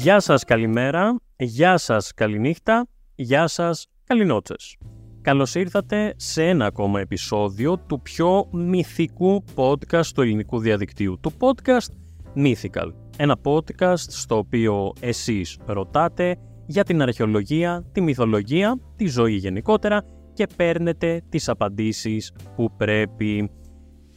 [0.00, 4.76] Γεια σας καλημέρα, γεια σας καληνύχτα, γεια σας καληνότσες.
[5.20, 11.92] Καλώς ήρθατε σε ένα ακόμα επεισόδιο του πιο μυθικού podcast του ελληνικού διαδικτύου, του podcast
[12.36, 12.92] Mythical.
[13.16, 20.46] Ένα podcast στο οποίο εσείς ρωτάτε για την αρχαιολογία, τη μυθολογία, τη ζωή γενικότερα και
[20.56, 23.50] παίρνετε τις απαντήσεις που πρέπει.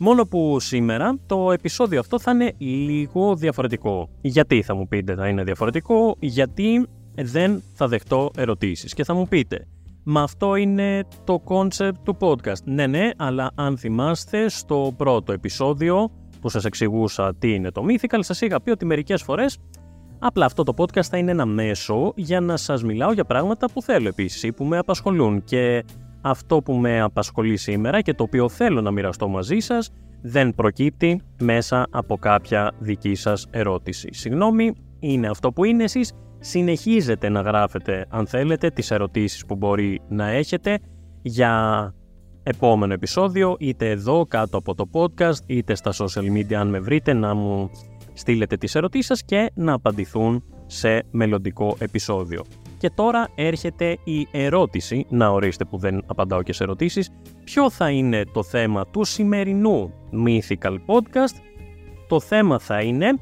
[0.04, 4.10] Μόνο που σήμερα το επεισόδιο αυτό θα είναι λίγο διαφορετικό.
[4.22, 8.94] Γιατί θα μου πείτε θα είναι διαφορετικό, γιατί δεν θα δεχτώ ερωτήσεις.
[8.94, 9.68] Και θα μου πείτε,
[10.04, 12.64] μα αυτό είναι το concept του podcast.
[12.64, 18.20] Ναι, ναι, αλλά αν θυμάστε στο πρώτο επεισόδιο που σας εξηγούσα τι είναι το Mythical,
[18.20, 19.58] σας είχα πει ότι μερικές φορές
[20.20, 23.82] απλά αυτό το podcast θα είναι ένα μέσο για να σας μιλάω για πράγματα που
[23.82, 25.84] θέλω επίσης ή που με απασχολούν και
[26.22, 29.90] αυτό που με απασχολεί σήμερα και το οποίο θέλω να μοιραστώ μαζί σας
[30.22, 34.10] δεν προκύπτει μέσα από κάποια δική σας ερώτηση.
[34.12, 36.14] Συγγνώμη, είναι αυτό που είναι εσείς.
[36.40, 40.80] Συνεχίζετε να γράφετε, αν θέλετε, τις ερωτήσεις που μπορεί να έχετε
[41.22, 41.94] για
[42.44, 47.14] επόμενο επεισόδιο, είτε εδώ κάτω από το podcast, είτε στα social media αν με βρείτε,
[47.14, 47.70] να μου
[48.14, 52.44] στείλετε τις ερωτήσεις σας και να απαντηθούν σε μελλοντικό επεισόδιο.
[52.82, 57.10] Και τώρα έρχεται η ερώτηση, να ορίστε που δεν απαντάω και σε ερωτήσεις,
[57.44, 59.94] ποιο θα είναι το θέμα του σημερινού
[60.26, 61.36] Mythical Podcast.
[62.08, 63.20] Το θέμα θα είναι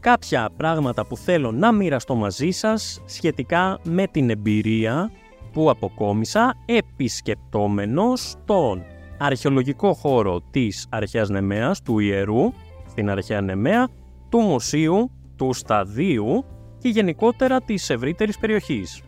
[0.00, 5.10] κάποια πράγματα που θέλω να μοιραστώ μαζί σας σχετικά με την εμπειρία
[5.52, 8.82] που αποκόμισα επισκεπτόμενος τον
[9.18, 12.52] αρχαιολογικό χώρο της Αρχαίας Νεμαίας, του Ιερού,
[12.88, 13.88] στην Αρχαία Νεμαία,
[14.28, 16.44] του Μουσείου, του Σταδίου
[16.78, 19.02] και γενικότερα της ευρύτερης περιοχής.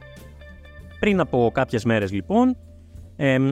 [1.00, 2.56] Πριν από κάποιες μέρες λοιπόν,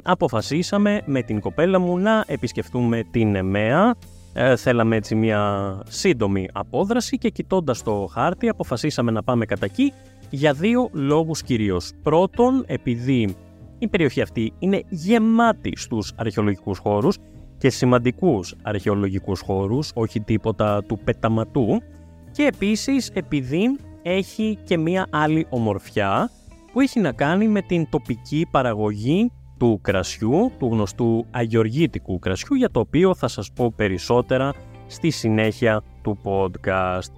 [0.02, 3.94] αποφασίσαμε με την κοπέλα μου να επισκεφτούμε την Εμέα.
[4.32, 9.92] Ε, θέλαμε έτσι μια σύντομη απόδραση και κοιτώντας το χάρτη αποφασίσαμε να πάμε κατά εκεί
[10.30, 11.92] για δύο λόγους κυρίως.
[12.02, 13.36] Πρώτον, επειδή
[13.78, 17.18] η περιοχή αυτή είναι γεμάτη στους αρχαιολογικούς χώρους
[17.58, 21.82] και σημαντικούς αρχαιολογικούς χώρους, όχι τίποτα του πεταματού
[22.30, 26.30] και επίσης επειδή έχει και μία άλλη ομορφιά
[26.72, 32.70] που έχει να κάνει με την τοπική παραγωγή του κρασιού, του γνωστού αγιοργήτικου κρασιού, για
[32.70, 34.54] το οποίο θα σας πω περισσότερα
[34.86, 37.12] στη συνέχεια του podcast.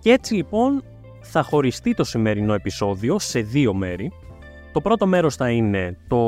[0.00, 0.82] Και έτσι λοιπόν
[1.20, 4.12] θα χωριστεί το σημερινό επεισόδιο σε δύο μέρη.
[4.72, 6.18] Το πρώτο μέρος θα είναι το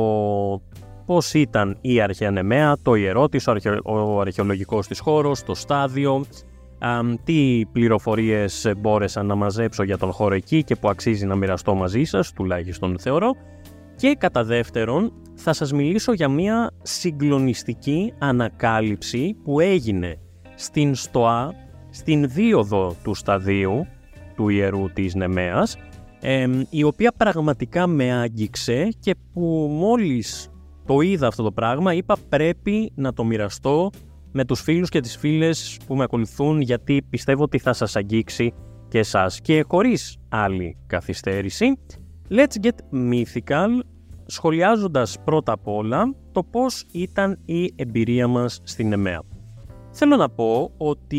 [1.06, 3.48] πώς ήταν η αρχαία νεμαία, το ιερό της,
[3.84, 6.24] ο αρχαιολογικός της χώρος, το στάδιο,
[7.24, 12.04] τι πληροφορίες μπόρεσα να μαζέψω για τον χώρο εκεί και που αξίζει να μοιραστώ μαζί
[12.04, 13.34] σας, τουλάχιστον θεωρώ.
[13.96, 20.18] Και κατά δεύτερον, θα σας μιλήσω για μια συγκλονιστική ανακάλυψη που έγινε
[20.54, 21.54] στην ΣΤΟΑ,
[21.90, 23.86] στην δίωδο του σταδίου
[24.36, 25.76] του ιερού της Νεμαίας,
[26.70, 30.50] η οποία πραγματικά με άγγιξε και που μόλις
[30.86, 33.90] το είδα αυτό το πράγμα είπα πρέπει να το μοιραστώ
[34.32, 38.52] με τους φίλους και τις φίλες που με ακολουθούν γιατί πιστεύω ότι θα σας αγγίξει
[38.88, 39.40] και εσάς.
[39.40, 41.78] Και χωρίς άλλη καθυστέρηση,
[42.30, 43.68] let's get mythical
[44.26, 49.22] σχολιάζοντας πρώτα απ' όλα το πώς ήταν η εμπειρία μας στην ΕΜΕΑ.
[49.90, 51.16] Θέλω να πω ότι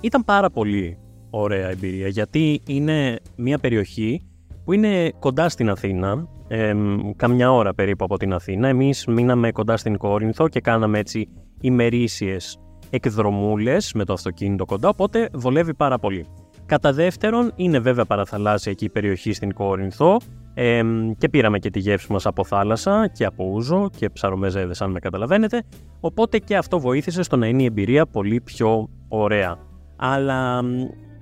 [0.00, 0.98] ήταν πάρα πολύ
[1.30, 4.24] ωραία εμπειρία γιατί είναι μια περιοχή
[4.64, 6.74] που είναι κοντά στην Αθήνα, ε,
[7.16, 8.68] καμιά ώρα περίπου από την Αθήνα.
[8.68, 11.28] Εμείς μείναμε κοντά στην Κόρινθο και κάναμε έτσι
[11.60, 12.58] ημερήσιες
[12.90, 16.26] εκδρομούλες με το αυτοκίνητο κοντά, οπότε βολεύει πάρα πολύ.
[16.66, 20.16] Κατά δεύτερον, είναι βέβαια παραθαλάσσια εκεί η περιοχή στην Κόρινθο
[20.54, 20.82] ε,
[21.18, 24.98] και πήραμε και τη γεύση μας από θάλασσα και από ούζο και ψαρομεζέδες αν με
[24.98, 25.62] καταλαβαίνετε,
[26.00, 29.58] οπότε και αυτό βοήθησε στο να είναι η εμπειρία πολύ πιο ωραία.
[29.96, 30.62] Αλλά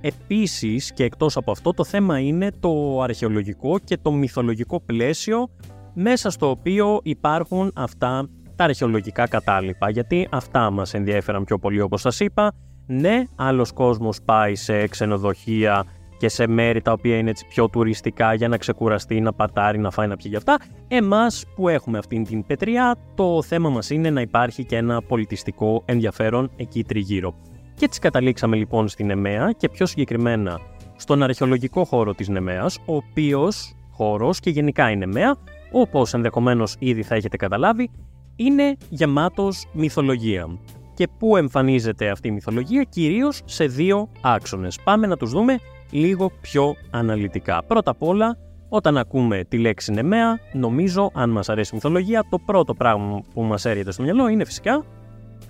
[0.00, 5.48] επίσης και εκτός από αυτό το θέμα είναι το αρχαιολογικό και το μυθολογικό πλαίσιο
[5.94, 12.00] μέσα στο οποίο υπάρχουν αυτά τα αρχαιολογικά κατάλοιπα, γιατί αυτά μας ενδιαφέραν πιο πολύ όπως
[12.00, 12.52] σας είπα.
[12.86, 15.84] Ναι, άλλος κόσμος πάει σε ξενοδοχεία
[16.18, 19.90] και σε μέρη τα οποία είναι έτσι πιο τουριστικά για να ξεκουραστεί, να πατάρει, να
[19.90, 20.58] φάει, να πιει γι' αυτά.
[20.88, 25.82] Εμάς που έχουμε αυτήν την πετριά, το θέμα μας είναι να υπάρχει και ένα πολιτιστικό
[25.84, 27.34] ενδιαφέρον εκεί τριγύρω.
[27.74, 30.60] Και έτσι καταλήξαμε λοιπόν στην Νεμαία και πιο συγκεκριμένα
[30.96, 35.36] στον αρχαιολογικό χώρο της Νεμαίας, ο οποίος χώρος και γενικά η Νεμαία,
[35.72, 37.90] όπως ενδεχομένως ήδη θα έχετε καταλάβει,
[38.38, 40.58] είναι γεμάτος μυθολογία.
[40.94, 44.78] Και πού εμφανίζεται αυτή η μυθολογία, κυρίως σε δύο άξονες.
[44.84, 45.58] Πάμε να τους δούμε
[45.90, 47.62] λίγο πιο αναλυτικά.
[47.64, 48.36] Πρώτα απ' όλα,
[48.68, 53.42] όταν ακούμε τη λέξη νεμαία, νομίζω, αν μας αρέσει η μυθολογία, το πρώτο πράγμα που
[53.42, 54.84] μας έρχεται στο μυαλό είναι φυσικά,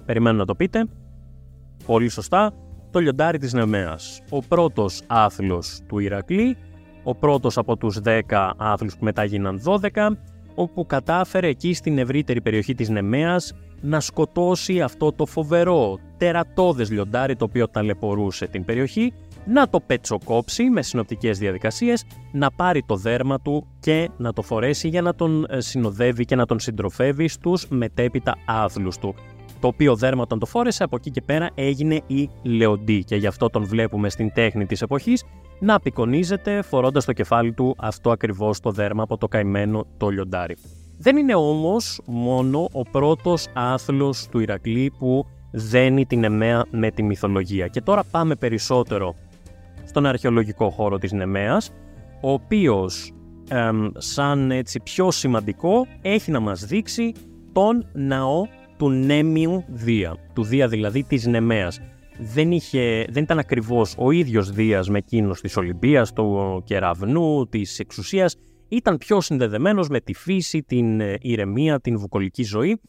[0.05, 0.87] περιμένω να το πείτε,
[1.87, 2.52] πολύ σωστά,
[2.91, 4.20] το λιοντάρι της Νεμέας.
[4.31, 6.56] Ο πρώτος άθλος του Ηρακλή,
[7.02, 10.19] ο πρώτος από τους 10 άθλους που μετά γίναν 12,
[10.58, 17.37] όπου κατάφερε εκεί στην ευρύτερη περιοχή της Νεμέας να σκοτώσει αυτό το φοβερό τερατώδες λιοντάρι
[17.37, 19.12] το οποίο ταλαιπωρούσε την περιοχή,
[19.44, 24.88] να το πετσοκόψει με συνοπτικές διαδικασίες, να πάρει το δέρμα του και να το φορέσει
[24.88, 29.14] για να τον ε, συνοδεύει και να τον συντροφεύει στους μετέπειτα άθλους του.
[29.60, 33.26] Το οποίο δέρμα όταν το φόρεσε από εκεί και πέρα έγινε η Λεοντή και γι'
[33.26, 35.25] αυτό τον βλέπουμε στην τέχνη της εποχής
[35.60, 40.56] να απεικονίζεται φορώντας το κεφάλι του αυτό ακριβώς το δέρμα από το καημένο το λιοντάρι.
[40.99, 47.02] Δεν είναι όμως μόνο ο πρώτος άθλος του Ηρακλή που δένει την Νεμαία με τη
[47.02, 47.66] μυθολογία.
[47.66, 49.14] Και τώρα πάμε περισσότερο
[49.84, 51.70] στον αρχαιολογικό χώρο της Νεμαίας,
[52.20, 53.12] ο οποίος
[53.96, 57.12] σαν έτσι πιο σημαντικό έχει να μας δείξει
[57.52, 58.46] τον ναό
[58.79, 61.81] του Νέμιου Δία, του Δία δηλαδή της Νεμαίας.
[62.19, 67.79] Δεν, είχε, δεν ήταν ακριβώς ο ίδιος Δίας με εκείνος της Ολυμπίας, του κεραυνού, της
[67.79, 68.37] εξουσίας,
[68.69, 72.81] ήταν πιο συνδεδεμένος με τη φύση, την ε, ηρεμία, την βουκολική ζωή.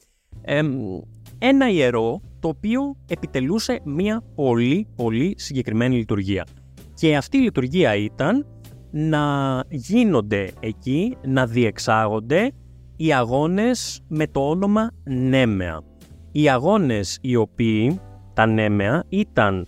[1.38, 6.46] ένα ιερό το οποίο επιτελούσε μια πολύ πολύ συγκεκριμένη λειτουργία.
[6.94, 8.46] Και αυτή η λειτουργία ήταν
[8.92, 9.24] να
[9.70, 12.52] γίνονται εκεί, να διεξάγονται
[13.02, 15.82] οι αγώνες με το όνομα Νέμεα.
[16.32, 18.00] Οι αγώνες οι οποίοι,
[18.34, 19.68] τα Νέμεα, ήταν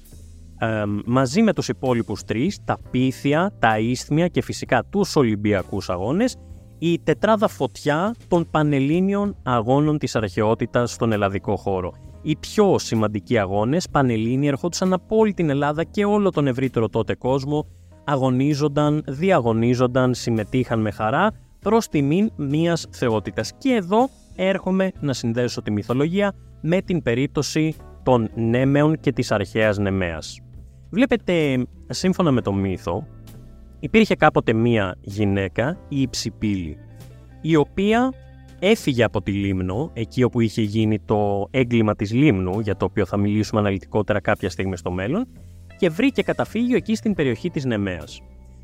[1.06, 6.36] μαζί με τους υπόλοιπους τρεις, τα Πίθια, τα Ίσθμια και φυσικά τους Ολυμπιακούς Αγώνες,
[6.80, 11.94] η τετράδα φωτιά των Πανελλήνιων Αγώνων της Αρχαιότητας στον ελλαδικό χώρο.
[12.22, 17.16] Οι πιο σημαντικοί αγώνες Πανελλήνιοι ερχόντουσαν από όλη την Ελλάδα και όλο τον ευρύτερο τότε
[17.16, 17.68] κόσμο,
[18.04, 21.32] αγωνίζονταν, διαγωνίζονταν, συμμετείχαν με χαρά
[21.62, 23.52] προς τιμήν μίας θεότητας.
[23.58, 29.78] Και εδώ έρχομαι να συνδέσω τη μυθολογία με την περίπτωση των Νέμεων και της αρχαίας
[29.78, 30.40] Νεμαίας.
[30.90, 33.08] Βλέπετε, σύμφωνα με το μύθο,
[33.80, 36.78] υπήρχε κάποτε μία γυναίκα, η Υψηπύλη,
[37.42, 38.14] η οποία
[38.60, 43.06] έφυγε από τη Λίμνο, εκεί όπου είχε γίνει το έγκλημα της Λίμνου, για το οποίο
[43.06, 45.28] θα μιλήσουμε αναλυτικότερα κάποια στιγμή στο μέλλον,
[45.78, 48.22] και βρήκε καταφύγιο εκεί στην περιοχή της Νεμαίας.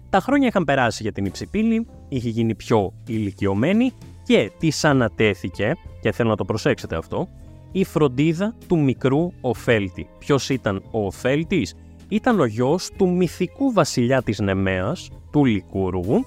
[0.10, 3.92] Τα χρόνια είχαν περάσει για την Υψηπύλη, είχε γίνει πιο ηλικιωμένη
[4.24, 7.28] και της ανατέθηκε, και θέλω να το προσέξετε αυτό,
[7.72, 10.08] η φροντίδα του μικρού Οφέλτη.
[10.20, 11.76] Ποιος ήταν ο Οφέλτης;
[12.10, 16.26] Ήταν ο γιος του μυθικού βασιλιά της Νεμαίας, του Λικούργου,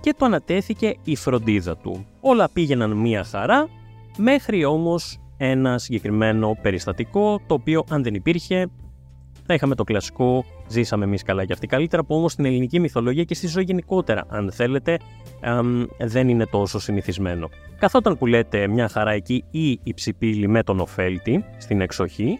[0.00, 2.06] και του ανατέθηκε η φροντίδα του.
[2.20, 3.68] Όλα πήγαιναν μία χαρά,
[4.18, 8.66] μέχρι όμως ένα συγκεκριμένο περιστατικό, το οποίο αν δεν υπήρχε,
[9.46, 13.24] θα είχαμε το κλασικό «Ζήσαμε εμείς καλά και αυτοί καλύτερα», που όμως στην ελληνική μυθολογία
[13.24, 14.98] και στη ζωή γενικότερα, αν θέλετε,
[15.98, 17.48] δεν είναι τόσο συνηθισμένο.
[17.78, 22.38] Καθόταν που λέτε μια χαρά εκεί ή η ψηπίλη με τον Οφέλτη στην εξοχή,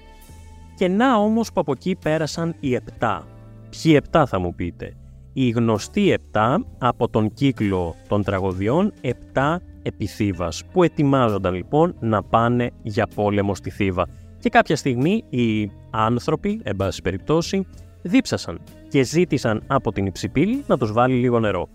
[0.77, 3.27] και να όμως που από εκεί πέρασαν οι επτά.
[3.71, 4.95] Ποιοι επτά θα μου πείτε;
[5.33, 12.71] Οι γνωστοί επτά από τον κύκλο των τραγωδιών επτά επιθύβας που ετοιμάζονταν λοιπόν να πάνε
[12.83, 14.09] για πόλεμο στη Θήβα.
[14.39, 17.67] Και κάποια στιγμή οι άνθρωποι, εν πάση περιπτώσει,
[18.07, 21.69] δίψασαν και ζήτησαν από την Υψηπύλη να τους βάλει λίγο νερό.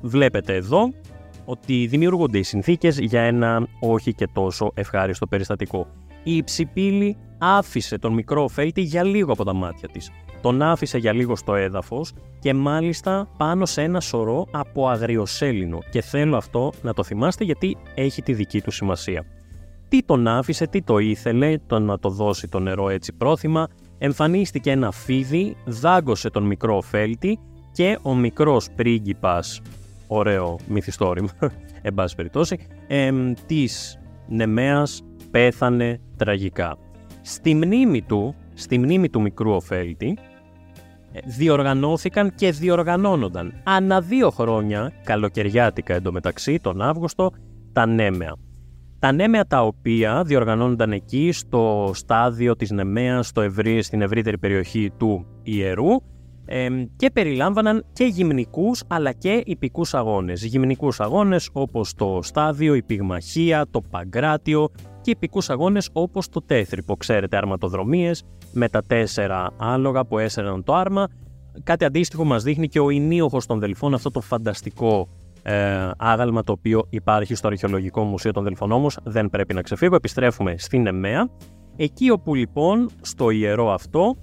[0.00, 0.92] Βλέπετε εδώ
[1.44, 5.86] ότι δημιουργούνται οι συνθήκες για ένα όχι και τόσο ευχάριστο περιστατικό.
[6.22, 10.10] Η Υψηπύλη άφησε τον μικρό Φέλτη για λίγο από τα μάτια της
[10.44, 16.02] τον άφησε για λίγο στο έδαφος και μάλιστα πάνω σε ένα σωρό από αγριοσέλινο και
[16.02, 19.24] θέλω αυτό να το θυμάστε γιατί έχει τη δική του σημασία.
[19.88, 24.70] Τι τον άφησε, τι το ήθελε, το να το δώσει το νερό έτσι πρόθυμα, εμφανίστηκε
[24.70, 27.38] ένα φίδι, δάγκωσε τον μικρό φέλτη
[27.72, 29.60] και ο μικρός πρίγκιπας,
[30.06, 31.30] ωραίο μυθιστόρημα,
[31.82, 32.58] εν πάση περιπτώσει,
[33.46, 33.98] της
[34.28, 36.76] Νεμέας πέθανε τραγικά.
[37.20, 40.18] Στη μνήμη του, στη μνήμη του μικρού Οφέλτη,
[41.24, 47.30] διοργανώθηκαν και διοργανώνονταν ανά δύο χρόνια, καλοκαιριάτικα εντωμεταξύ, τον Αύγουστο,
[47.72, 48.36] τα Νέμεα.
[49.04, 54.90] Τα Νέμεα τα οποία διοργανώνονταν εκεί στο στάδιο της Νεμαίας στο ευρύ, στην ευρύτερη περιοχή
[54.98, 55.88] του Ιερού
[56.96, 60.44] και περιλάμβαναν και γυμνικούς αλλά και υπηκούς αγώνες.
[60.44, 64.68] Γυμνικούς αγώνες όπως το στάδιο, η πυγμαχία, το παγκράτιο
[65.00, 70.74] και υπηκούς αγώνες όπως το τέθρυπο, ξέρετε αρματοδρομίες με τα τέσσερα άλογα που έσαιρναν το
[70.74, 71.08] άρμα.
[71.62, 75.08] Κάτι αντίστοιχο μας δείχνει και ο Ινίοχος των Δελφών, αυτό το φανταστικό
[75.46, 79.94] ε, άγαλμα το οποίο υπάρχει στο Αρχαιολογικό Μουσείο των Δελφών όμως δεν πρέπει να ξεφύγω,
[79.94, 81.28] επιστρέφουμε στην Εμέα
[81.76, 84.16] εκεί όπου λοιπόν στο ιερό αυτό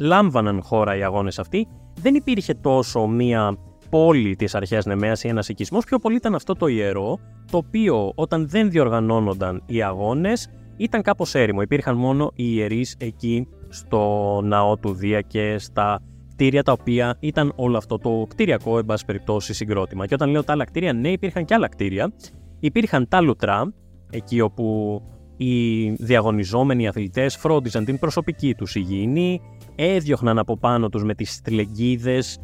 [0.00, 1.68] λάμβαναν χώρα οι αγώνες αυτοί
[2.00, 3.56] δεν υπήρχε τόσο μία
[3.90, 7.18] πόλη της αρχαίας Νεμαίας ή ένας οικισμός, πιο πολύ ήταν αυτό το ιερό
[7.50, 11.62] το οποίο όταν δεν διοργανώνονταν οι αγώνες ήταν κάπως έρημο.
[11.62, 16.02] Υπήρχαν μόνο οι ιερείς εκεί στο ναό του Δία και στα
[16.38, 20.06] κτίρια τα οποία ήταν όλο αυτό το κτηριακό, εν πάση περιπτώσει, συγκρότημα.
[20.06, 22.12] Και όταν λέω τα άλλα κτίρια, ναι, υπήρχαν και άλλα κτίρια.
[22.60, 23.72] Υπήρχαν τα λουτρά,
[24.10, 25.00] εκεί όπου
[25.36, 29.40] οι διαγωνιζόμενοι αθλητές φρόντιζαν την προσωπική τους υγιεινή,
[29.74, 32.38] έδιωχναν από πάνω τους με τις στυλεγγίδες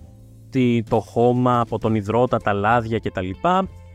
[0.89, 3.31] το χώμα από τον υδρότα, τα λάδια κτλ.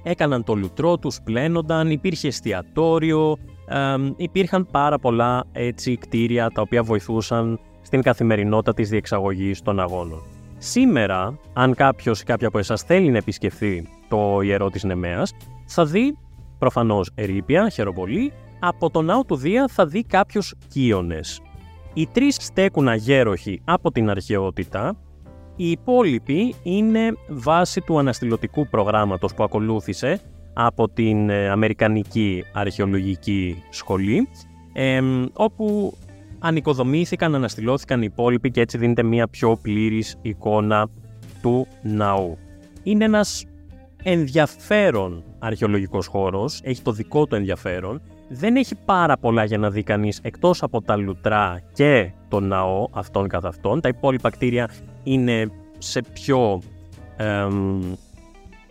[0.04, 3.38] Έκαναν το λουτρό τους, πλένονταν, υπήρχε εστιατόριο,
[3.68, 10.22] ε, υπήρχαν πάρα πολλά έτσι κτίρια τα οποία βοηθούσαν στην καθημερινότητα της διεξαγωγής των αγώνων.
[10.58, 15.34] Σήμερα, αν κάποιος ή κάποια από εσάς θέλει να επισκεφθεί το ιερό της Νεμαίας,
[15.66, 16.18] θα δει
[16.60, 21.42] προφανώς ερήπια, χεροπολί, από τον ναό του Δία θα δει κάποιους κύονες.
[21.94, 24.98] Οι τρεις στέκουν αγέροχοι από την αρχαιότητα,
[25.56, 30.22] οι υπόλοιποι είναι βάση του αναστηλωτικού προγράμματος που ακολούθησε
[30.54, 34.28] από την ε, Αμερικανική Αρχαιολογική Σχολή,
[35.34, 35.94] όπου
[36.40, 40.88] ανοικοδομήθηκαν, αναστηλώθηκαν οι υπόλοιποι και έτσι δίνεται μια πιο πλήρης εικόνα
[41.42, 42.38] του ναού.
[42.84, 43.46] Είναι ένας
[44.04, 49.84] ενδιαφέρον αρχαιολογικός χώρος, έχει το δικό του ενδιαφέρον, δεν έχει πάρα πολλά για να δει
[49.84, 53.82] κανείς εκτός από τα λουτρά και το ναό αυτών καθ' αυτών.
[53.82, 54.70] Τα υπόλοιπα κτίρια
[55.04, 56.62] είναι σε πιο
[57.18, 57.82] εμ,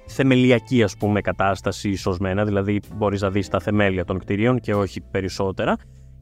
[0.07, 5.01] θεμελιακή ας πούμε κατάσταση ισοσμένα, δηλαδή μπορείς να δεις τα θεμέλια των κτιρίων και όχι
[5.01, 5.77] περισσότερα.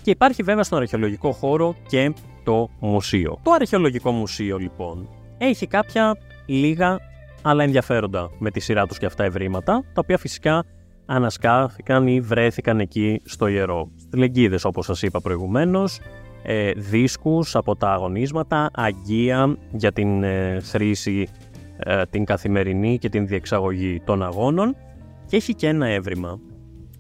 [0.07, 2.13] Και υπάρχει βέβαια στον αρχαιολογικό χώρο και
[2.45, 3.39] το μουσείο.
[3.43, 5.09] Το αρχαιολογικό μουσείο λοιπόν
[5.39, 6.99] έχει κάποια λίγα
[7.43, 10.65] αλλά ενδιαφέροντα με τη σειρά τους και αυτά ευρήματα, τα οποία φυσικά
[11.07, 13.91] ανασκάφηκαν ή βρέθηκαν εκεί στο ιερό.
[13.97, 16.01] Στυλεγγίδες όπως σας είπα προηγουμένως,
[16.43, 21.29] ε, δίσκους από τα αγωνίσματα, αγγεία για την ε, χρήση
[21.77, 24.77] ε, την καθημερινή και την διεξαγωγή των αγώνων
[25.27, 26.41] και έχει και ένα έβριμα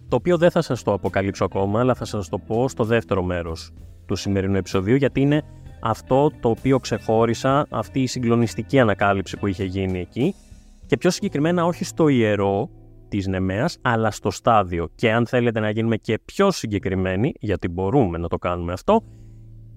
[0.08, 3.22] το οποίο δεν θα σας το αποκαλύψω ακόμα αλλά θα σας το πω στο δεύτερο
[3.22, 3.72] μέρος
[4.06, 5.42] του σημερινού επεισοδίου γιατί είναι
[5.80, 10.34] αυτό το οποίο ξεχώρισα, αυτή η συγκλονιστική ανακάλυψη που είχε γίνει εκεί.
[10.86, 12.70] Και πιο συγκεκριμένα όχι στο ιερό
[13.08, 14.88] της Νεμαίας αλλά στο στάδιο.
[14.94, 19.02] Και αν θέλετε να γίνουμε και πιο συγκεκριμένοι γιατί μπορούμε να το κάνουμε αυτό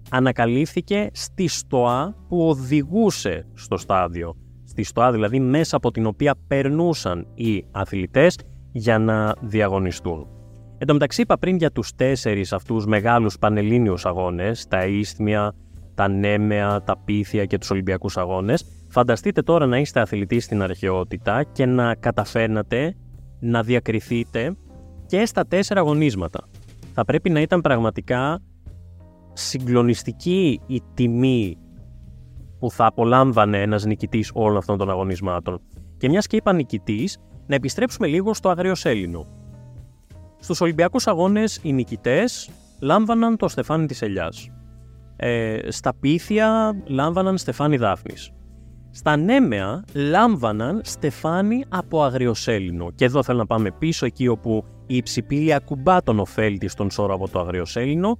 [0.09, 4.35] ανακαλύφθηκε στη στοά που οδηγούσε στο στάδιο.
[4.63, 8.37] Στη στοά δηλαδή μέσα από την οποία περνούσαν οι αθλητές
[8.71, 10.27] για να διαγωνιστούν.
[10.77, 15.53] Εν τω μεταξύ είπα πριν για τους τέσσερις αυτούς μεγάλους πανελλήνιους αγώνες, τα Ίσθμια,
[15.95, 18.65] τα Νέμεα, τα Πίθια και τους Ολυμπιακούς αγώνες.
[18.89, 22.95] Φανταστείτε τώρα να είστε αθλητή στην αρχαιότητα και να καταφέρνατε
[23.39, 24.55] να διακριθείτε
[25.05, 26.39] και στα τέσσερα αγωνίσματα.
[26.93, 28.39] Θα πρέπει να ήταν πραγματικά
[29.33, 31.57] συγκλονιστική η τιμή
[32.59, 35.61] που θα απολάμβανε ένας νικητής όλων αυτών των αγωνισμάτων.
[35.97, 37.17] Και μιας και είπα νικητής,
[37.49, 39.27] να επιστρέψουμε λίγο στο αγριοσέλινο.
[40.39, 44.49] Στους Ολυμπιακούς Αγώνες οι νικητές λάμβαναν το στεφάνι της ελιάς.
[45.15, 48.31] Ε, στα πίθια λάμβαναν στεφάνι δάφνης.
[48.91, 52.91] Στα νέμεα λάμβαναν στεφάνι από αγριοσέλινο.
[52.95, 57.13] Και εδώ θέλω να πάμε πίσω εκεί όπου η υψηπίλια ακουμπά τον ωφέλτη στον σώρο
[57.13, 58.17] από το αγριοσέλινο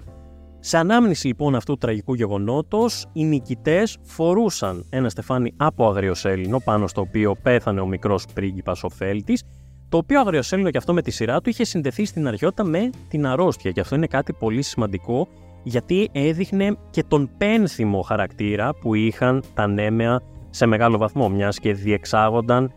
[0.59, 6.87] σε ανάμνηση λοιπόν αυτού του τραγικού γεγονότος, οι νικητές φορούσαν ένα στεφάνι από αγριοσέλινο πάνω
[6.87, 9.43] στο οποίο πέθανε ο μικρός πρίγκιπας ο Φέλτης,
[9.89, 13.25] το οποίο αγριοσέλινο και αυτό με τη σειρά του είχε συνδεθεί στην αρχαιότητα με την
[13.25, 13.71] αρρώστια.
[13.71, 15.27] Και αυτό είναι κάτι πολύ σημαντικό
[15.63, 21.73] γιατί έδειχνε και τον πένθυμο χαρακτήρα που είχαν τα νέμεα σε μεγάλο βαθμό μιας και
[21.73, 22.73] διεξάγονταν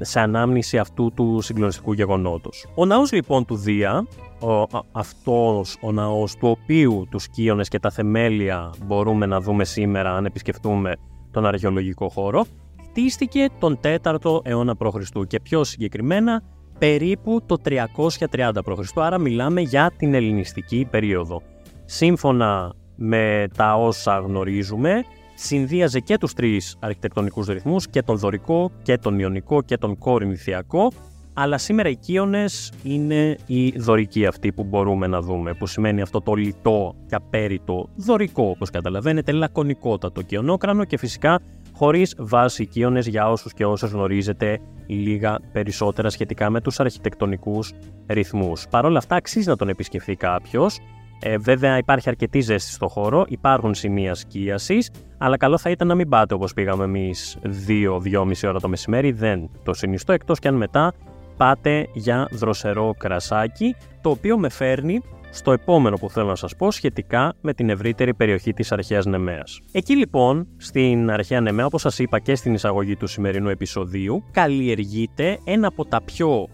[0.00, 2.66] σε ανάμνηση αυτού του συγκλονιστικού γεγονότος.
[2.74, 4.06] Ο ναός λοιπόν του Δία,
[4.40, 10.16] ο, αυτός ο ναός του οποίου τους κύονες και τα θεμέλια μπορούμε να δούμε σήμερα
[10.16, 10.92] αν επισκεφτούμε
[11.30, 12.44] τον αρχαιολογικό χώρο,
[12.82, 14.96] χτίστηκε τον 4ο αιώνα π.Χ.
[15.26, 16.42] και πιο συγκεκριμένα
[16.78, 18.90] περίπου το 330 π.Χ.
[18.94, 21.42] Άρα μιλάμε για την ελληνιστική περίοδο.
[21.84, 25.04] Σύμφωνα με τα όσα γνωρίζουμε,
[25.42, 30.90] συνδύαζε και τους τρεις αρχιτεκτονικούς ρυθμούς, και τον δωρικό, και τον ιονικό και τον κορινθιακό,
[31.34, 36.20] αλλά σήμερα οι κύονες είναι η δωρική αυτή που μπορούμε να δούμε, που σημαίνει αυτό
[36.20, 41.40] το λιτό και απέριτο δωρικό, όπως καταλαβαίνετε, λακωνικότατο κοιονόκρανο και φυσικά
[41.72, 47.72] χωρίς βάση κύονες για όσους και όσες γνωρίζετε λίγα περισσότερα σχετικά με τους αρχιτεκτονικούς
[48.08, 48.66] ρυθμούς.
[48.70, 50.78] Παρ' όλα αυτά αξίζει να τον επισκεφθεί κάποιος,
[51.24, 55.94] ε, βέβαια υπάρχει αρκετή ζέστη στο χώρο, υπάρχουν σημεία σκίασης, αλλά καλό θα ήταν να
[55.94, 57.38] μην πάτε όπως πήγαμε εμείς
[57.68, 59.12] 2-2,5 ώρα το μεσημέρι.
[59.12, 60.92] Δεν το συνιστώ, εκτός και αν μετά
[61.36, 65.00] πάτε για δροσερό κρασάκι, το οποίο με φέρνει
[65.30, 69.60] στο επόμενο που θέλω να σας πω σχετικά με την ευρύτερη περιοχή της Αρχαίας Νεμαίας.
[69.72, 75.38] Εκεί λοιπόν, στην Αρχαία Νεμαία, όπως σας είπα και στην εισαγωγή του σημερινού επεισοδίου, καλλιεργείται
[75.44, 76.48] ένα από τα πιο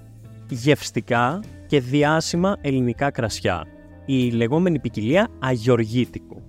[0.48, 3.66] γευστικά και διάσημα ελληνικά κρασιά
[4.10, 6.42] η λεγόμενη ποικιλία αγιοργήτικο.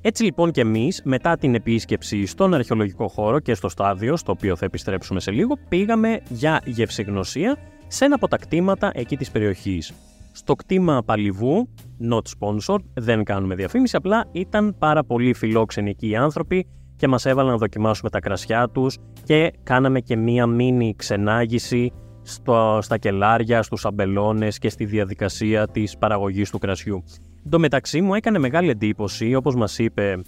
[0.00, 4.56] Έτσι λοιπόν και εμείς μετά την επίσκεψη στον αρχαιολογικό χώρο και στο στάδιο, στο οποίο
[4.56, 9.92] θα επιστρέψουμε σε λίγο, πήγαμε για γευσηγνωσία σε ένα από τα κτήματα εκεί της περιοχής.
[10.32, 11.68] Στο κτήμα Παλιβού,
[12.10, 16.66] not sponsored, δεν κάνουμε διαφήμιση, απλά ήταν πάρα πολύ φιλόξενοι εκεί οι άνθρωποι
[16.96, 21.92] και μας έβαλαν να δοκιμάσουμε τα κρασιά τους και κάναμε και μία μίνι ξενάγηση
[22.28, 27.02] στο, στα κελάρια, στους αμπελώνες και στη διαδικασία της παραγωγής του κρασιού.
[27.44, 30.20] Εν τω μεταξύ μου έκανε μεγάλη εντύπωση, όπως μας είπε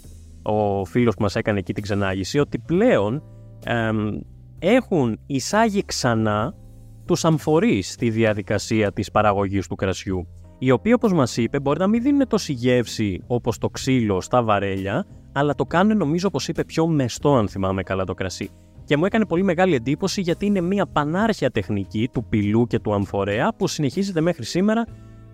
[0.43, 3.23] ο φίλος που μας έκανε εκεί την ξενάγηση, ότι πλέον
[4.59, 6.55] έχουν εισάγει ξανά
[7.07, 10.27] τους αμφορείς στη διαδικασία της παραγωγής του κρασιού,
[10.59, 14.43] οι οποίοι όπως μας είπε μπορεί να μην δίνουν τόση γεύση όπως το ξύλο στα
[14.43, 18.51] βαρέλια, αλλά το κάνουν νομίζω όπως είπε πιο μεστό αν θυμάμαι καλά το κρασί.
[18.91, 22.95] Και μου έκανε πολύ μεγάλη εντύπωση γιατί είναι μια πανάρχια τεχνική του πυλού και του
[22.95, 24.87] αμφορέα που συνεχίζεται μέχρι σήμερα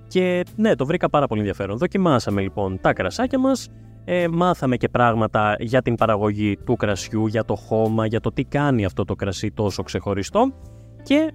[0.09, 1.77] και ναι, το βρήκα πάρα πολύ ενδιαφέρον.
[1.77, 3.69] Δοκιμάσαμε λοιπόν τα κρασάκια μας,
[4.05, 8.45] ε, μάθαμε και πράγματα για την παραγωγή του κρασιού, για το χώμα, για το τι
[8.45, 10.53] κάνει αυτό το κρασί τόσο ξεχωριστό
[11.03, 11.33] και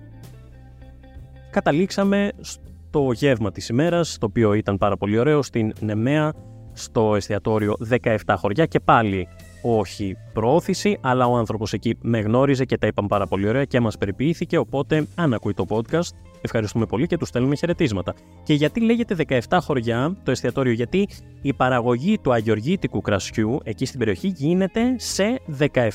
[1.51, 6.33] καταλήξαμε στο γεύμα της ημέρας, το οποίο ήταν πάρα πολύ ωραίο, στην Νεμαία,
[6.73, 9.27] στο εστιατόριο 17 χωριά και πάλι
[9.61, 13.79] όχι προώθηση, αλλά ο άνθρωπος εκεί με γνώριζε και τα είπαμε πάρα πολύ ωραία και
[13.79, 18.13] μας περιποιήθηκε, οπότε αν ακούει το podcast Ευχαριστούμε πολύ και τους στέλνουμε χαιρετίσματα.
[18.43, 19.15] Και γιατί λέγεται
[19.49, 21.07] 17 χωριά το εστιατόριο, γιατί
[21.41, 25.41] η παραγωγή του αγιοργήτικου κρασιού εκεί στην περιοχή γίνεται σε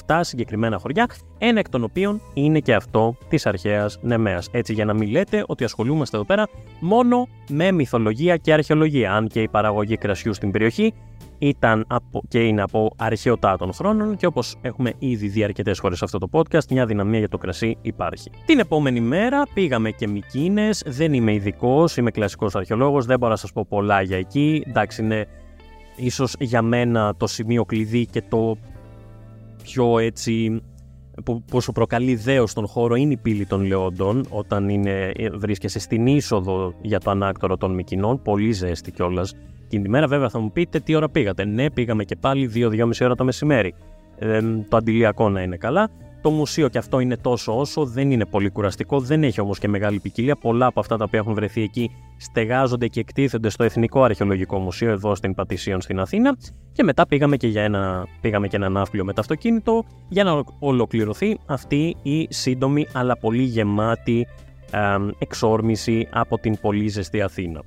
[0.06, 1.08] 17 συγκεκριμένα χωριά,
[1.38, 4.48] ένα εκ των οποίων είναι και αυτό της αρχαίας Νεμαίας.
[4.52, 6.48] Έτσι, για να μην λέτε ότι ασχολούμαστε εδώ πέρα
[6.80, 10.94] μόνο με μυθολογία και αρχαιολογία, αν και η παραγωγή κρασιού στην περιοχή
[11.38, 15.98] ήταν από, και είναι από αρχαιοτά των χρόνων και όπως έχουμε ήδη δει αρκετές φορές
[15.98, 18.30] σε αυτό το podcast, μια δυναμία για το κρασί υπάρχει.
[18.46, 23.38] Την επόμενη μέρα πήγαμε και Μικίνες, δεν είμαι ειδικός, είμαι κλασικός αρχαιολόγος, δεν μπορώ να
[23.38, 25.26] σας πω πολλά για εκεί, εντάξει είναι
[25.96, 28.56] ίσως για μένα το σημείο κλειδί και το
[29.62, 30.62] πιο έτσι
[31.24, 35.78] που, που σου προκαλεί δέος στον χώρο είναι η πύλη των Λεόντων όταν είναι, βρίσκεσαι
[35.78, 39.34] στην είσοδο για το ανάκτορο των Μικινών, πολύ ζέστη κιόλας
[39.66, 41.44] Εκείνη τη μέρα, βέβαια, θα μου πείτε τι ώρα πήγατε.
[41.44, 43.74] Ναι, πήγαμε και πάλι 2-2,5 ώρα το μεσημέρι.
[44.18, 45.90] Ε, το αντιλιακό να είναι καλά.
[46.26, 49.68] Το μουσείο και αυτό είναι τόσο όσο, δεν είναι πολύ κουραστικό, δεν έχει όμως και
[49.68, 50.36] μεγάλη ποικιλία.
[50.36, 54.90] Πολλά από αυτά τα οποία έχουν βρεθεί εκεί στεγάζονται και εκτίθενται στο Εθνικό Αρχαιολογικό Μουσείο
[54.90, 56.36] εδώ στην Πατησίων στην Αθήνα.
[56.72, 60.42] Και μετά πήγαμε και, για ένα, πήγαμε και ένα ναύπλιο με το αυτοκίνητο για να
[60.58, 64.26] ολοκληρωθεί αυτή η σύντομη αλλά πολύ γεμάτη
[64.70, 64.78] ε,
[65.18, 67.62] εξόρμηση από την πολύ ζεστή Αθήνα.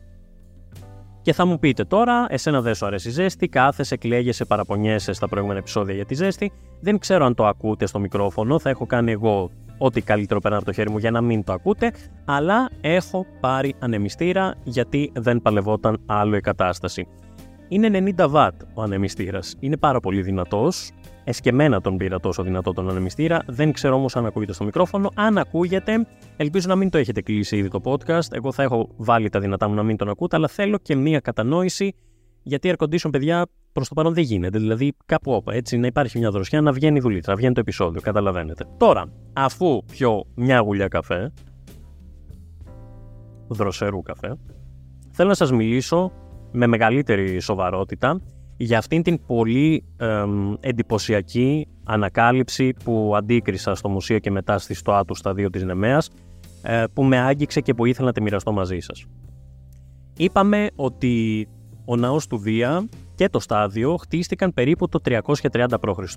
[1.29, 5.27] Και θα μου πείτε τώρα, εσένα δεν σου αρέσει η ζέστη, κάθεσαι, κλαίγεσαι, παραπονιέσαι στα
[5.27, 6.51] προηγούμενα επεισόδια για τη ζέστη.
[6.79, 10.65] Δεν ξέρω αν το ακούτε στο μικρόφωνο, θα έχω κάνει εγώ ό,τι καλύτερο περνά από
[10.65, 11.91] το χέρι μου για να μην το ακούτε,
[12.25, 17.07] αλλά έχω πάρει ανεμιστήρα γιατί δεν παλευόταν άλλο η κατάσταση.
[17.69, 20.91] Είναι 90 W ο ανεμιστήρας, είναι πάρα πολύ δυνατός,
[21.29, 23.41] Εσκεμένα τον πήρα τόσο δυνατό τον ανεμιστήρα.
[23.47, 25.09] Δεν ξέρω όμως αν ακούγεται στο μικρόφωνο.
[25.15, 28.31] Αν ακούγεται, ελπίζω να μην το έχετε κλείσει ήδη το podcast.
[28.31, 31.19] Εγώ θα έχω βάλει τα δυνατά μου να μην τον ακούτε, αλλά θέλω και μία
[31.19, 31.93] κατανόηση
[32.43, 34.59] γιατί air condition, παιδιά, προς το παρόν δεν γίνεται.
[34.59, 38.01] Δηλαδή, κάπου όπα, έτσι, να υπάρχει μια δροσιά, να βγαίνει η δουλίτρα, βγαίνει το επεισόδιο,
[38.01, 38.65] καταλαβαίνετε.
[38.77, 41.31] Τώρα, αφού πιω μια γουλιά καφέ,
[43.47, 44.35] δροσερού καφέ,
[45.11, 46.11] θέλω να σας μιλήσω
[46.51, 48.21] με μεγαλύτερη σοβαρότητα
[48.57, 49.83] για αυτήν την πολύ
[50.59, 56.09] εντυπωσιακή ανακάλυψη που αντίκρισα στο μουσείο και μετά στη στοά του σταδίου της Νεμαίας
[56.61, 59.05] ε, που με άγγιξε και που ήθελα να τη μοιραστώ μαζί σας.
[60.17, 61.47] Είπαμε ότι
[61.85, 66.15] ο ναός του Δία και το στάδιο χτίστηκαν περίπου το 330 π.Χ.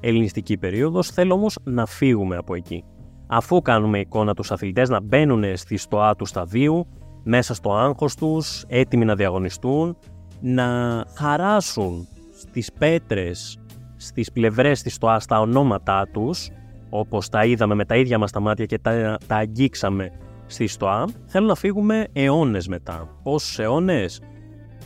[0.00, 2.84] Ελληνιστική περίοδος, θέλω όμως να φύγουμε από εκεί.
[3.26, 6.86] Αφού κάνουμε εικόνα τους αθλητές να μπαίνουν στη στοά του σταδίου,
[7.22, 9.96] μέσα στο άγχος τους, έτοιμοι να διαγωνιστούν,
[10.40, 12.06] να χαράσουν
[12.38, 13.58] στις πέτρες,
[13.96, 16.50] στις πλευρές της το στα ονόματά τους,
[16.90, 20.10] όπως τα είδαμε με τα ίδια μας τα μάτια και τα, τα αγγίξαμε
[20.46, 23.08] στη ΣΤΟΑ, θέλω να φύγουμε αιώνες μετά.
[23.22, 24.20] Πόσους αιώνες;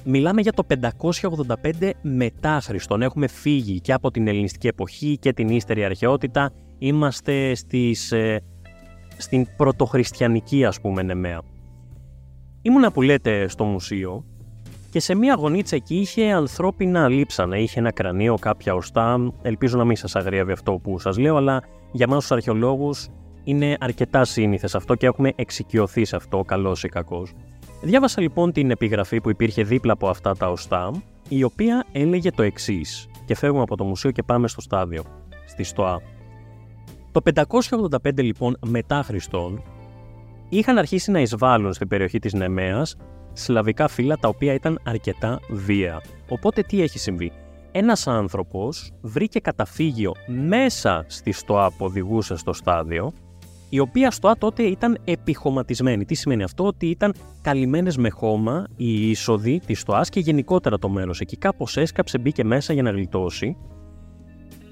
[0.09, 3.03] Μιλάμε για το 585 μετά Χριστόν.
[3.03, 6.53] Έχουμε φύγει και από την ελληνιστική εποχή και την ύστερη αρχαιότητα.
[6.79, 8.43] Είμαστε στις, ε,
[9.17, 11.41] στην πρωτοχριστιανική ας πούμε νεμαία.
[12.67, 14.25] Ήμουνα που λέτε στο μουσείο
[14.91, 19.33] και σε μία γωνίτσα εκεί είχε ανθρώπινα λείψανα, είχε ένα κρανίο, κάποια οστά.
[19.43, 23.09] Ελπίζω να μην σας αγριεύει αυτό που σας λέω, αλλά για εμά τους αρχαιολόγους
[23.45, 27.33] είναι αρκετά σύνηθες αυτό και έχουμε εξοικειωθεί σε αυτό, καλός ή κακός.
[27.83, 30.91] Διάβασα λοιπόν την επιγραφή που υπήρχε δίπλα από αυτά τα οστά,
[31.29, 33.09] η οποία έλεγε το εξής.
[33.25, 35.03] Και φεύγουμε από το μουσείο και πάμε στο στάδιο,
[35.47, 36.01] στη ΣΤΟΑ.
[37.13, 37.21] Το
[38.01, 39.63] 585 λοιπόν μετά Χριστόν
[40.49, 42.97] είχαν αρχίσει να εισβάλλουν στην περιοχή της Νεμαίας
[43.33, 46.03] σλαβικά φύλλα τα οποία ήταν αρκετά βία.
[46.29, 47.33] Οπότε τι έχει συμβεί;
[47.73, 53.13] ένας άνθρωπος βρήκε καταφύγιο μέσα στη στοά που οδηγούσε στο στάδιο,
[53.69, 56.05] η οποία στοά τότε ήταν επιχωματισμένη.
[56.05, 60.89] Τι σημαίνει αυτό, ότι ήταν καλυμμένες με χώμα οι είσοδοι της στοάς και γενικότερα το
[60.89, 61.37] μέρος εκεί.
[61.37, 63.57] Κάπως έσκαψε, μπήκε μέσα για να γλιτώσει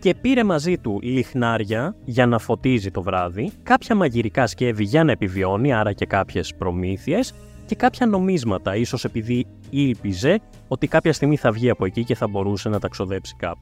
[0.04, 5.12] και πήρε μαζί του λιχνάρια για να φωτίζει το βράδυ, κάποια μαγειρικά σκεύη για να
[5.12, 7.34] επιβιώνει, άρα και κάποιες προμήθειες
[7.66, 12.28] και κάποια νομίσματα, ίσως επειδή ήλπιζε ότι κάποια στιγμή θα βγει από εκεί και θα
[12.28, 13.60] μπορούσε να τα ξοδέψει κάπου.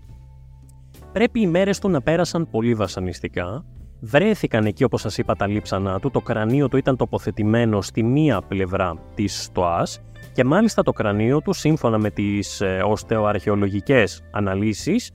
[1.13, 3.65] Πρέπει οι μέρες του να πέρασαν πολύ βασανιστικά.
[4.01, 8.43] Βρέθηκαν εκεί όπως σας είπα τα λείψανά του, το κρανίο του ήταν τοποθετημένο στη μία
[8.49, 10.01] πλευρά της στοάς
[10.33, 15.11] και μάλιστα το κρανίο του σύμφωνα με τις ε, οστεοαρχαιολογικές αναλύσεις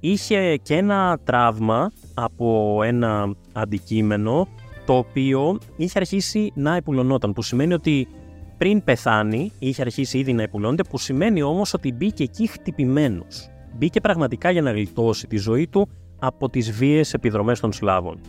[0.00, 4.48] είχε και ένα τραύμα από ένα αντικείμενο
[4.86, 8.08] το οποίο είχε αρχίσει να επουλωνόταν, που σημαίνει ότι
[8.58, 13.48] πριν πεθάνει είχε αρχίσει ήδη να επουλώνεται, που σημαίνει όμως ότι μπήκε εκεί χτυπημένος.
[13.76, 18.20] Μπήκε πραγματικά για να γλιτώσει τη ζωή του από τις βίες επιδρομές των Σλάβων.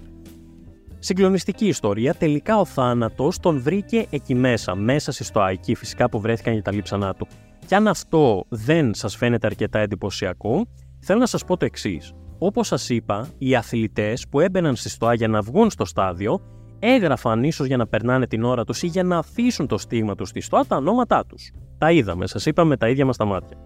[0.99, 6.19] Συγκλονιστική ιστορία, τελικά ο θάνατος τον βρήκε εκεί μέσα, μέσα στη στοά, εκεί φυσικά που
[6.19, 7.27] βρέθηκαν για τα λείψανά του.
[7.65, 10.67] Και αν αυτό δεν σας φαίνεται αρκετά εντυπωσιακό,
[11.01, 12.13] θέλω να σας πω το εξής.
[12.37, 16.39] Όπως σας είπα, οι αθλητές που έμπαιναν στη στοά για να βγουν στο στάδιο
[16.79, 20.29] έγραφαν ίσως για να περνάνε την ώρα τους ή για να αφήσουν το στίγμα τους
[20.29, 21.51] στη στοά τα ονόματά τους.
[21.77, 23.57] Τα είδαμε, σας είπαμε τα ίδια μας τα μάτια.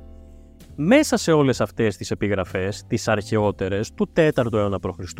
[0.76, 5.14] Μέσα σε όλες αυτές τις επιγραφές, τις αρχαιότερες του 4ου αιώνα π.Χ.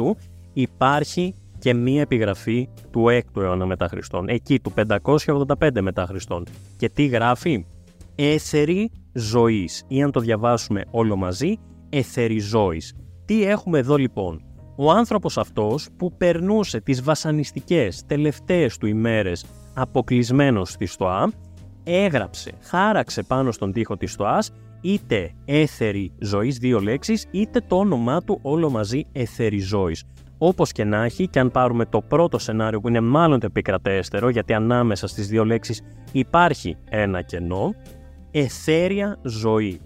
[0.54, 6.44] υπάρχει και μία επιγραφή του 6ου αιώνα μετά Χριστόν, εκεί του 585 μετά Χριστόν.
[6.78, 7.66] Και τι γράφει;
[8.16, 12.94] Έθερη ζωής ή αν το διαβάσουμε όλο μαζί, εθεριζώης.
[13.26, 14.42] Τι έχουμε εδώ λοιπόν;
[14.76, 21.32] Ο άνθρωπος αυτός που περνούσε τις βασανιστικές τελευταίες του ημέρες αποκλεισμένος στη στοά,
[21.84, 28.22] έγραψε, χάραξε πάνω στον τοίχο της στοάς είτε έθερη ζωής, δύο λέξεις, είτε το όνομά
[28.22, 30.04] του όλο μαζί έθερη ζωής.
[30.38, 34.30] Όπως και να έχει, και αν πάρουμε το πρώτο σενάριο που είναι μάλλον το επικρατέστερο,
[34.30, 37.74] γιατί ανάμεσα στις δύο λέξεις υπάρχει ένα κενό,
[38.32, 39.82] εθέρια ζωή.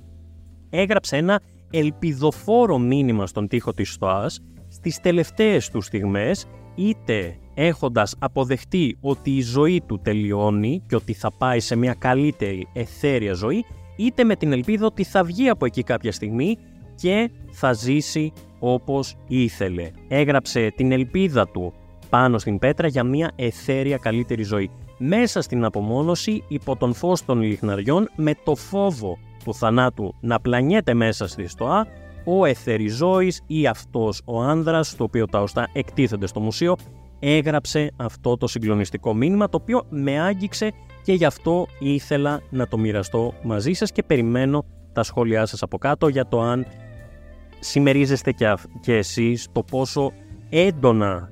[0.70, 8.98] Έγραψε ένα ελπιδοφόρο μήνυμα στον τοίχο της στοάς στις τελευταίες του στιγμές είτε έχοντας αποδεχτεί
[9.02, 14.24] ότι η ζωή του τελειώνει και ότι θα πάει σε μια καλύτερη εθέρια ζωή είτε
[14.24, 16.58] με την ελπίδα ότι θα βγει από εκεί κάποια στιγμή
[16.96, 19.92] και θα ζήσει όπως ήθελε.
[20.08, 21.74] Έγραψε την ελπίδα του
[22.10, 24.72] πάνω στην πέτρα για μια εθέρια καλύτερη ζωή.
[24.98, 29.18] Μέσα στην απομόνωση υπό τον φως των λιχναριών με το φόβο
[29.50, 31.88] του θανάτου να πλανιέται μέσα στη στοά
[32.26, 36.76] ο Εθεριζώης ή αυτός ο άνδρας, το οποίο τα οστά εκτίθενται στο μουσείο,
[37.20, 40.72] έγραψε αυτό το συγκλονιστικό μήνυμα, το οποίο με άγγιξε
[41.04, 45.78] και γι' αυτό ήθελα να το μοιραστώ μαζί σας και περιμένω τα σχόλιά σας από
[45.78, 46.66] κάτω για το αν
[47.60, 50.12] συμμερίζεστε και, και εσείς το πόσο
[50.50, 51.32] έντονα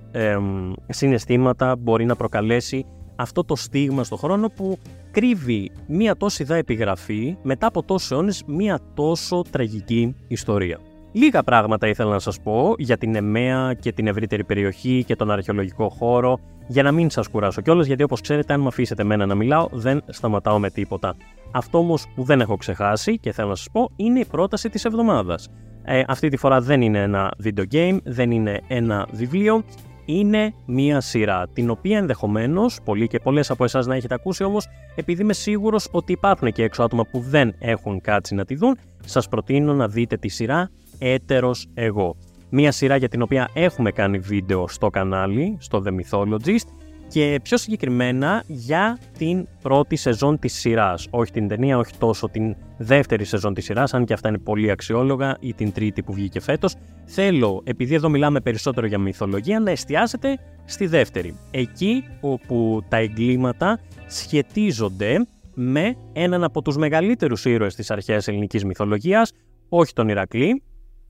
[0.88, 2.86] συναισθήματα μπορεί να προκαλέσει
[3.18, 4.78] αυτό το στίγμα στο χρόνο που
[5.12, 10.80] κρύβει μία τόση δά επιγραφή μετά από τόσους αιώνες μία τόσο τραγική ιστορία.
[11.12, 15.32] Λίγα πράγματα ήθελα να σας πω για την ΕΜΕΑ και την ευρύτερη περιοχή και τον
[15.32, 19.26] αρχαιολογικό χώρο για να μην σας κουράσω κιόλας γιατί όπως ξέρετε αν με αφήσετε εμένα
[19.26, 21.16] να μιλάω δεν σταματάω με τίποτα.
[21.52, 24.86] Αυτό όμως που δεν έχω ξεχάσει και θέλω να σας πω είναι η πρόταση της
[24.86, 25.50] εβδομάδας.
[25.84, 29.64] Ε, αυτή τη φορά δεν είναι ένα video game, δεν είναι ένα βιβλίο,
[30.10, 34.68] είναι μία σειρά, την οποία ενδεχομένως πολλοί και πολλές από εσάς να έχετε ακούσει, όμως
[34.96, 38.78] επειδή είμαι σίγουρος ότι υπάρχουν και έξω άτομα που δεν έχουν κάτσει να τη δουν,
[39.06, 42.16] σας προτείνω να δείτε τη σειρά Έτερος Εγώ.
[42.50, 46.68] Μία σειρά για την οποία έχουμε κάνει βίντεο στο κανάλι, στο The Mythologist,
[47.08, 51.08] και πιο συγκεκριμένα για την πρώτη σεζόν της σειράς.
[51.10, 54.72] Όχι την ταινία, όχι τόσο την δεύτερη σεζόν της σειράς, αν και αυτά είναι πολύ
[54.72, 56.76] αξιόλογα, ή την τρίτη που βγήκε φέτος.
[57.06, 61.38] Θέλω, επειδή εδώ μιλάμε περισσότερο για μυθολογία, να εστιάσετε στη δεύτερη.
[61.52, 69.32] Εκεί όπου τα εγκλήματα σχετίζονται με έναν από τους μεγαλύτερους ήρωες της αρχαίας ελληνικής μυθολογίας,
[69.70, 70.64] όχι τον Ηρακλή,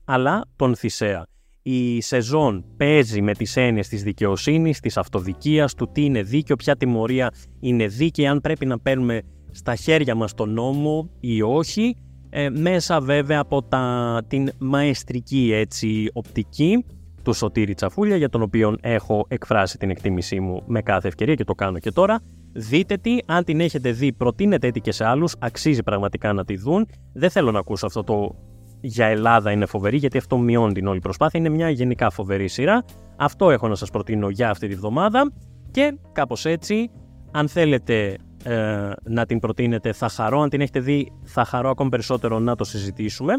[0.04, 1.26] αλλά τον Θησέα
[1.62, 6.76] η σεζόν παίζει με τις έννοιες της δικαιοσύνης, της αυτοδικίας, του τι είναι δίκαιο, ποια
[6.76, 11.96] τιμωρία είναι δίκαιη, αν πρέπει να παίρνουμε στα χέρια μας τον νόμο ή όχι,
[12.30, 16.84] ε, μέσα βέβαια από τα, την μαεστρική έτσι, οπτική
[17.22, 21.44] του Σωτήρη Τσαφούλια, για τον οποίο έχω εκφράσει την εκτίμησή μου με κάθε ευκαιρία και
[21.44, 22.20] το κάνω και τώρα.
[22.52, 26.56] Δείτε τι, αν την έχετε δει, προτείνετε τι και σε άλλους, αξίζει πραγματικά να τη
[26.56, 26.86] δουν.
[27.12, 28.34] Δεν θέλω να ακούσω αυτό το
[28.80, 31.40] για Ελλάδα είναι φοβερή, γιατί αυτό μειώνει την όλη προσπάθεια.
[31.40, 32.84] Είναι μια γενικά φοβερή σειρά.
[33.16, 35.32] Αυτό έχω να σας προτείνω για αυτή τη βδομάδα.
[35.70, 36.90] Και κάπως έτσι,
[37.30, 40.40] αν θέλετε ε, να την προτείνετε, θα χαρώ.
[40.40, 43.32] Αν την έχετε δει, θα χαρώ ακόμη περισσότερο να το συζητήσουμε.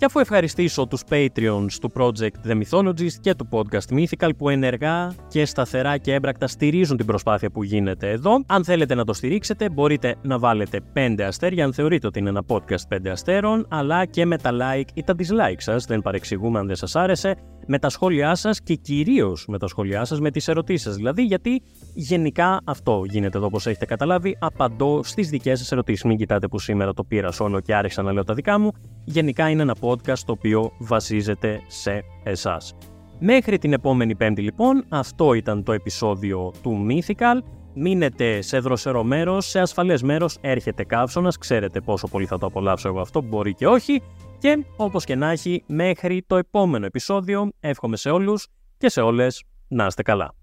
[0.00, 5.14] Και αφού ευχαριστήσω τους Patreons του Project The Mythologist και του Podcast Mythical που ενεργά
[5.28, 9.70] και σταθερά και έμπρακτα στηρίζουν την προσπάθεια που γίνεται εδώ, αν θέλετε να το στηρίξετε
[9.70, 14.26] μπορείτε να βάλετε 5 αστέρια αν θεωρείτε ότι είναι ένα podcast 5 αστέρων, αλλά και
[14.26, 17.36] με τα like ή τα dislike σας, δεν παρεξηγούμε αν δεν σας άρεσε,
[17.72, 21.22] με τα σχόλιά σας και κυρίως με τα σχόλιά σας, με τις ερωτήσεις σας δηλαδή,
[21.22, 21.62] γιατί
[21.94, 26.04] γενικά αυτό γίνεται εδώ όπως έχετε καταλάβει, απαντώ στις δικές σας ερωτήσεις.
[26.04, 28.72] Μην κοιτάτε που σήμερα το πήρα όλο και άρχισα να λέω τα δικά μου,
[29.04, 32.74] γενικά είναι ένα podcast το οποίο βασίζεται σε εσάς.
[33.18, 37.38] Μέχρι την επόμενη πέμπτη λοιπόν, αυτό ήταν το επεισόδιο του Mythical.
[37.74, 40.38] Μείνετε σε δροσερό μέρος, σε ασφαλές μέρος.
[40.40, 44.02] Έρχεται καύσωνας, ξέρετε πόσο πολύ θα το απολαύσω εγώ αυτό, μπορεί και όχι.
[44.38, 49.44] Και όπως και να έχει, μέχρι το επόμενο επεισόδιο, εύχομαι σε όλους και σε όλες
[49.68, 50.34] να είστε καλά.